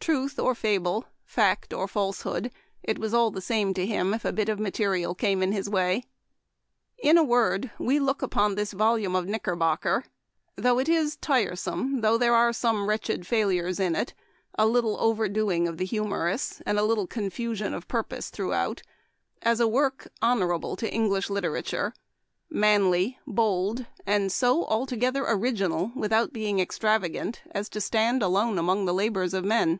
Truth 0.00 0.40
or 0.40 0.56
fable, 0.56 1.06
fact 1.22 1.72
or 1.72 1.86
falsehood, 1.86 2.50
it 2.82 2.98
was 2.98 3.14
all 3.14 3.30
the 3.30 3.40
same 3.40 3.72
to 3.74 3.86
him 3.86 4.12
if 4.12 4.24
a 4.24 4.32
bit 4.32 4.48
of 4.48 4.58
material 4.58 5.14
came 5.14 5.40
in 5.40 5.52
his 5.52 5.70
way." 5.70 6.02
In 6.98 7.16
a 7.16 7.22
word, 7.22 7.70
we 7.78 8.00
look 8.00 8.20
upon 8.20 8.56
this 8.56 8.72
volume 8.72 9.14
of 9.14 9.26
Knickerbocker— 9.26 10.02
though 10.56 10.80
it 10.80 10.88
is 10.88 11.14
tiresome, 11.18 12.00
though 12.00 12.18
there 12.18 12.34
are 12.34 12.52
some 12.52 12.88
wretched 12.88 13.24
failures 13.24 13.78
in 13.78 13.94
it, 13.94 14.12
a 14.58 14.66
little 14.66 14.96
overdoing 14.98 15.68
of 15.68 15.76
the 15.78 15.84
humorous, 15.84 16.60
and 16.66 16.76
a 16.76 16.82
little 16.84 17.06
confusion 17.06 17.72
of 17.72 17.86
purpose 17.86 18.30
throughout— 18.30 18.82
as 19.42 19.60
a 19.60 19.68
work 19.68 20.10
honorable 20.20 20.74
to 20.74 20.92
English 20.92 21.30
literature; 21.30 21.94
manly, 22.48 23.16
bold, 23.28 23.86
and 24.06 24.32
so 24.32 24.66
alto 24.68 24.96
gether 24.96 25.24
original, 25.24 25.92
without 25.94 26.32
being 26.32 26.58
extravagant, 26.58 27.42
as 27.52 27.68
to 27.68 27.80
stand 27.80 28.24
alone 28.24 28.58
among 28.58 28.86
the 28.86 28.94
labors 28.94 29.32
of 29.34 29.44
men. 29.44 29.78